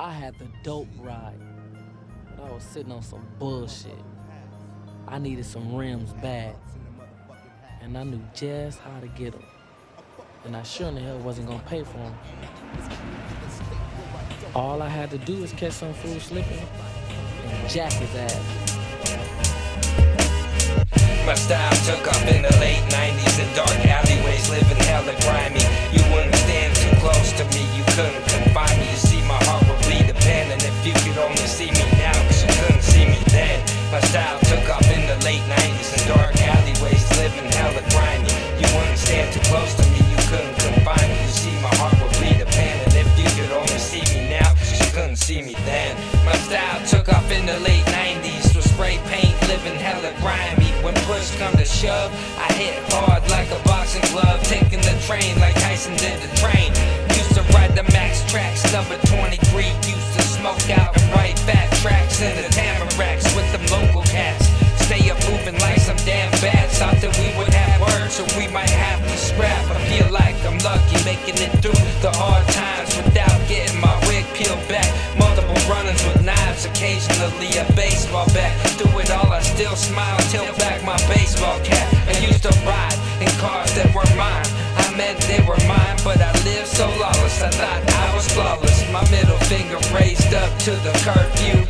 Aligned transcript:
I 0.00 0.12
had 0.12 0.38
the 0.38 0.46
dope 0.62 0.88
ride, 0.98 1.38
but 2.34 2.46
I 2.46 2.52
was 2.54 2.62
sitting 2.62 2.90
on 2.90 3.02
some 3.02 3.22
bullshit. 3.38 4.02
I 5.06 5.18
needed 5.18 5.44
some 5.44 5.76
rims 5.76 6.14
bad, 6.22 6.56
and 7.82 7.98
I 7.98 8.04
knew 8.04 8.22
just 8.34 8.78
how 8.78 8.98
to 8.98 9.08
get 9.08 9.32
them. 9.32 9.44
And 10.46 10.56
I 10.56 10.62
sure 10.62 10.88
in 10.88 10.94
the 10.94 11.02
hell 11.02 11.18
wasn't 11.18 11.48
gonna 11.48 11.62
pay 11.66 11.84
for 11.84 11.98
them. 11.98 12.14
All 14.54 14.80
I 14.80 14.88
had 14.88 15.10
to 15.10 15.18
do 15.18 15.36
was 15.42 15.52
catch 15.52 15.72
some 15.72 15.92
fool 15.92 16.18
slipping 16.18 16.66
and 17.44 17.68
jack 17.68 17.92
his 17.92 18.14
ass. 18.16 18.70
My 21.26 21.34
style 21.34 21.76
took 21.84 22.08
off 22.08 22.26
in 22.26 22.40
the 22.40 22.59
come 51.50 51.58
to 51.58 51.64
shove, 51.64 52.12
I 52.38 52.52
hit 52.54 52.74
hard 52.92 53.22
like 53.30 53.50
a 53.50 53.60
boxing 53.64 54.04
glove, 54.12 54.42
taking 54.44 54.80
the 54.80 54.94
train 55.06 55.38
like 55.40 55.54
Tyson 55.60 55.96
did 55.96 56.20
the 56.20 56.30
train. 56.36 56.72
Used 57.16 57.34
to 57.34 57.42
ride 57.54 57.74
the 57.74 57.84
max 57.92 58.22
tracks, 58.30 58.62
number 58.72 58.96
23. 59.06 59.66
Used 59.88 60.12
to 60.16 60.22
smoke 60.22 60.70
out 60.70 60.96
and 60.96 61.06
write 61.14 61.38
fat 61.40 61.70
tracks 61.82 62.20
in 62.22 62.34
the 62.36 62.48
tamaracks 62.54 63.34
with 63.34 63.48
them 63.52 63.64
local 63.70 64.02
cats. 64.02 64.46
Stay 64.84 65.10
up 65.10 65.18
moving 65.30 65.58
like 65.60 65.78
some 65.78 65.96
damn 66.04 66.30
bats. 66.42 66.78
Thought 66.78 67.00
that 67.02 67.14
we 67.18 67.30
would 67.38 67.52
have 67.54 67.80
words, 67.80 68.14
so 68.14 68.22
we 68.38 68.48
might 68.48 68.70
have 68.70 69.00
to 69.02 69.16
scrap. 69.16 69.64
I 69.70 69.78
feel 69.86 70.10
like 70.10 70.36
I'm 70.44 70.58
lucky 70.58 70.98
making 71.04 71.38
it 71.38 71.52
through 71.62 71.78
the 72.02 72.10
hard 72.14 72.46
times 72.48 72.96
without 72.96 73.38
getting 73.48 73.80
my 73.80 73.94
wig 74.08 74.26
peeled 74.34 74.62
back. 74.68 74.88
Multiple 75.18 75.58
run-ins 75.70 76.02
with 76.06 76.22
knives, 76.24 76.64
occasionally 76.64 77.54
a 77.58 77.64
baseball 77.74 78.26
bat. 78.34 78.52
Through 78.78 78.98
it 79.00 79.10
all, 79.10 79.30
I 79.30 79.40
still 79.42 79.76
smile, 79.76 80.18
tilt 80.30 80.58
back 80.58 80.82
my 80.82 80.96
I 87.42 87.48
thought 87.48 87.82
I 87.88 88.14
was 88.14 88.28
flawless. 88.28 88.92
My 88.92 89.00
middle 89.10 89.38
finger 89.48 89.78
raised 89.94 90.34
up 90.34 90.58
to 90.60 90.72
the 90.72 90.92
curfew. 91.04 91.69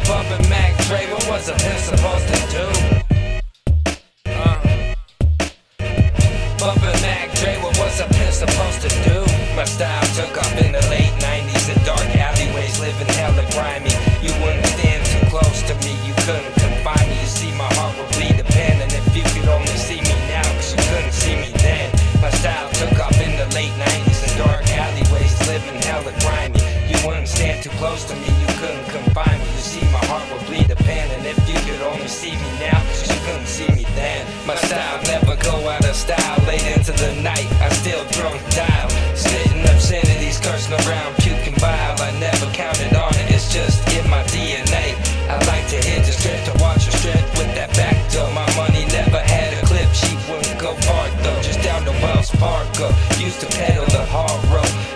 Too 27.63 27.71
close 27.77 28.05
to 28.09 28.17
me, 28.17 28.25
you 28.41 28.49
couldn't 28.57 28.89
confine 28.89 29.37
me. 29.37 29.51
You 29.53 29.65
see, 29.65 29.85
my 29.93 30.01
heart 30.09 30.25
would 30.33 30.45
bleed 30.49 30.71
a 30.71 30.77
pen, 30.77 31.05
and 31.13 31.27
if 31.27 31.37
you 31.45 31.59
could 31.69 31.83
only 31.85 32.09
see 32.09 32.33
me 32.33 32.51
now, 32.57 32.81
you 33.05 33.21
couldn't 33.29 33.47
see 33.47 33.69
me 33.77 33.85
then. 33.93 34.25
My 34.47 34.57
style 34.57 34.97
never 35.05 35.37
go 35.37 35.69
out 35.69 35.85
of 35.85 35.95
style. 35.95 36.39
Late 36.49 36.65
into 36.73 36.93
the 36.93 37.13
night, 37.21 37.45
I 37.61 37.69
still 37.77 38.01
drunk 38.17 38.41
dial. 38.57 38.89
Spitting 39.13 39.61
obscenities, 39.69 40.41
cursing 40.41 40.73
around, 40.89 41.13
puking 41.21 41.57
bile. 41.61 42.01
I 42.01 42.17
never 42.17 42.49
counted 42.57 42.97
on 42.97 43.13
it, 43.21 43.29
it's 43.29 43.53
just 43.53 43.85
in 43.93 44.09
my 44.09 44.23
DNA. 44.33 44.97
I 45.29 45.37
like 45.45 45.69
to 45.69 45.79
hit 45.85 46.09
the 46.09 46.13
strip 46.17 46.41
to 46.49 46.55
watch 46.65 46.89
her 46.89 46.97
strip 46.97 47.25
with 47.37 47.53
that 47.61 47.77
back 47.77 47.97
door. 48.09 48.33
My 48.33 48.49
money 48.57 48.89
never 48.89 49.21
had 49.21 49.53
a 49.53 49.61
clip, 49.69 49.93
she 49.93 50.17
wouldn't 50.33 50.59
go 50.59 50.73
far 50.89 51.09
though. 51.21 51.41
Just 51.45 51.61
down 51.61 51.85
to 51.85 51.93
Wells 52.01 52.31
Fargo, 52.41 52.89
used 53.21 53.41
to 53.45 53.49
pedal 53.53 53.85
the 53.93 54.05
hard 54.09 54.41
road. 54.49 54.90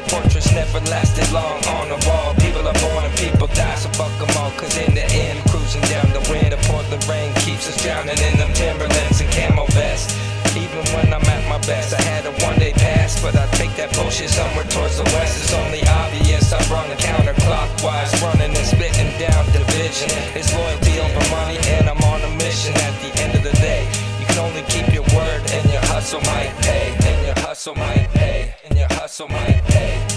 Never 0.55 0.81
lasted 0.89 1.31
long 1.33 1.61
on 1.67 1.89
the 1.89 1.99
wall. 2.07 2.33
People 2.39 2.67
are 2.67 2.79
born 2.81 3.05
and 3.05 3.17
people 3.19 3.49
die, 3.49 3.75
so 3.75 3.89
fuck 3.99 4.15
them 4.23 4.31
all. 4.39 4.53
Cause 4.53 4.77
in 4.79 4.95
the 4.95 5.05
end, 5.05 5.43
cruising 5.51 5.83
down 5.93 6.07
the 6.15 6.23
wind 6.31 6.45
Portland 6.65 7.05
rain 7.09 7.33
keeps 7.47 7.69
us 7.69 7.77
drowning 7.83 8.19
in 8.19 8.35
them 8.39 8.53
Timberlands 8.53 9.21
and 9.21 9.31
camo 9.33 9.67
vests. 9.77 10.17
Even 10.57 10.85
when 10.95 11.13
I'm 11.13 11.25
at 11.27 11.43
my 11.49 11.59
best, 11.67 11.95
I 11.95 12.01
had 12.03 12.27
a 12.27 12.33
one 12.47 12.59
day 12.59 12.73
pass, 12.73 13.21
but 13.21 13.35
I 13.37 13.47
take 13.59 13.75
that 13.77 13.93
bullshit 13.95 14.31
somewhere 14.31 14.65
towards 14.65 14.97
the 14.97 15.05
west. 15.15 15.43
It's 15.43 15.53
only 15.53 15.83
obvious 16.03 16.53
I'm 16.53 16.63
running 16.71 16.97
counterclockwise, 16.99 18.13
running 18.23 18.55
and 18.55 18.67
spitting 18.67 19.11
down 19.19 19.43
division. 19.51 20.11
It's 20.39 20.55
loyalty 20.55 21.01
over 21.01 21.25
money, 21.35 21.59
and 21.75 21.91
I'm 21.91 22.01
on 22.07 22.23
a 22.23 22.31
mission. 22.39 22.73
At 22.87 22.95
the 23.03 23.11
end 23.21 23.35
of 23.35 23.43
the 23.43 23.55
day, 23.59 23.83
you 24.21 24.27
can 24.27 24.39
only 24.39 24.63
keep 24.71 24.87
your 24.95 25.07
word, 25.11 25.43
and 25.51 25.65
your 25.75 25.85
hustle 25.91 26.23
might 26.23 26.55
pay, 26.63 26.95
and 27.03 27.27
your 27.27 27.39
hustle 27.43 27.75
might 27.75 28.09
pay, 28.15 28.55
and 28.65 28.79
your 28.79 28.89
hustle 28.95 29.29
might 29.29 29.63
pay. 29.67 30.14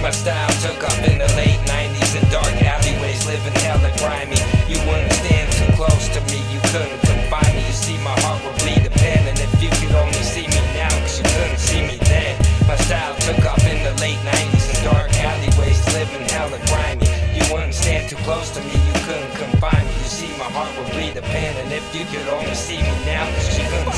My 0.00 0.10
style 0.10 0.48
took 0.64 0.82
off 0.82 0.96
in 1.04 1.18
the 1.18 1.28
late 1.36 1.60
90s 1.68 2.16
in 2.16 2.24
dark 2.32 2.56
alleyways, 2.64 3.20
living 3.26 3.52
hella 3.60 3.92
grimy. 4.00 4.40
You 4.64 4.80
wouldn't 4.88 5.12
stand 5.12 5.52
too 5.52 5.68
close 5.76 6.08
to 6.16 6.20
me, 6.32 6.40
you 6.48 6.58
couldn't 6.72 7.00
confine 7.04 7.52
me. 7.52 7.60
You 7.68 7.76
see, 7.76 7.98
my 8.00 8.16
heart 8.24 8.40
would 8.40 8.56
bleed 8.64 8.80
a 8.80 8.90
pen, 8.96 9.28
and 9.28 9.36
if 9.36 9.52
you 9.60 9.68
could 9.68 9.92
only 9.92 10.24
see 10.24 10.48
me 10.48 10.60
now, 10.72 10.88
cause 11.04 11.20
you 11.20 11.24
couldn't 11.36 11.60
see 11.60 11.84
me 11.84 12.00
then. 12.08 12.32
My 12.66 12.76
style 12.80 13.12
took 13.28 13.44
off 13.44 13.60
in 13.68 13.84
the 13.84 13.92
late 14.00 14.16
90s 14.24 14.72
in 14.72 14.78
dark 14.88 15.12
alleyways, 15.20 15.84
living 15.92 16.24
hella 16.32 16.56
grimy. 16.72 17.04
You 17.36 17.44
wouldn't 17.52 17.76
stand 17.76 18.08
too 18.08 18.16
close 18.24 18.48
to 18.56 18.60
me, 18.64 18.72
you 18.72 18.96
couldn't 19.04 19.36
confine 19.36 19.84
me. 19.84 19.92
You 20.00 20.08
see, 20.08 20.32
my 20.40 20.48
heart 20.48 20.72
would 20.80 20.96
bleed 20.96 21.20
a 21.20 21.22
pen, 21.28 21.52
and 21.60 21.68
if 21.76 21.84
you 21.92 22.08
could 22.08 22.24
only 22.32 22.56
see 22.56 22.80
me 22.80 22.94
now, 23.04 23.28
cause 23.36 23.52
you 23.52 23.68
couldn't 23.68 23.92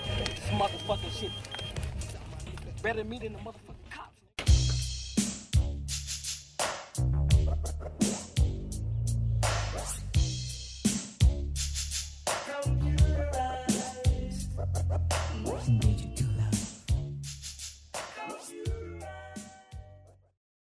this 0.00 0.50
motherfucking 0.50 1.20
shit. 1.20 1.30
Better 2.82 3.04
me 3.04 3.18
than 3.18 3.34
the 3.34 3.38
motherfucker. 3.40 3.71